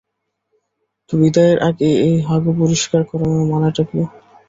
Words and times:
তো 1.09 1.19
বিদায়ের 1.21 1.57
আগে 1.69 1.89
এই 2.05 2.15
হাগু 2.27 2.51
পরিষ্কার 2.59 3.01
করানোর 3.09 3.43
মানেটা 3.51 3.83
কী? 3.83 3.99